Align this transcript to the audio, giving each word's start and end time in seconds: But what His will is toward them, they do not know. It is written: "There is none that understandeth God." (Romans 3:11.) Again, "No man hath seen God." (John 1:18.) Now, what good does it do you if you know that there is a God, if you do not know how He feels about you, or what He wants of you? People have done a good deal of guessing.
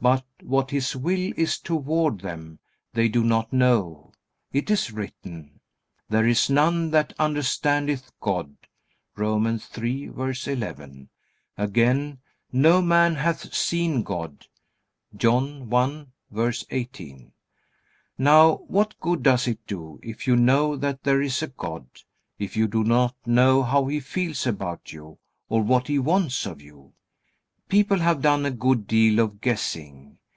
But 0.00 0.24
what 0.44 0.70
His 0.70 0.94
will 0.94 1.32
is 1.36 1.58
toward 1.58 2.20
them, 2.20 2.60
they 2.92 3.08
do 3.08 3.24
not 3.24 3.52
know. 3.52 4.12
It 4.52 4.70
is 4.70 4.92
written: 4.92 5.58
"There 6.08 6.24
is 6.24 6.48
none 6.48 6.92
that 6.92 7.12
understandeth 7.18 8.12
God." 8.20 8.54
(Romans 9.16 9.68
3:11.) 9.68 11.08
Again, 11.56 12.20
"No 12.52 12.80
man 12.80 13.16
hath 13.16 13.52
seen 13.52 14.04
God." 14.04 14.46
(John 15.16 15.66
1:18.) 15.68 17.32
Now, 18.16 18.54
what 18.68 19.00
good 19.00 19.24
does 19.24 19.48
it 19.48 19.66
do 19.66 19.98
you 20.00 20.00
if 20.04 20.28
you 20.28 20.36
know 20.36 20.76
that 20.76 21.02
there 21.02 21.20
is 21.20 21.42
a 21.42 21.48
God, 21.48 21.86
if 22.38 22.56
you 22.56 22.68
do 22.68 22.84
not 22.84 23.16
know 23.26 23.64
how 23.64 23.86
He 23.86 23.98
feels 23.98 24.46
about 24.46 24.92
you, 24.92 25.18
or 25.48 25.60
what 25.62 25.88
He 25.88 25.98
wants 25.98 26.46
of 26.46 26.62
you? 26.62 26.92
People 27.68 27.98
have 27.98 28.22
done 28.22 28.46
a 28.46 28.50
good 28.50 28.86
deal 28.86 29.18
of 29.18 29.42
guessing. 29.42 30.16